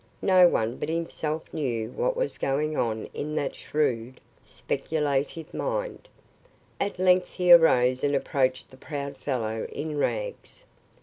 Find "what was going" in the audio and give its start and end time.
1.91-2.75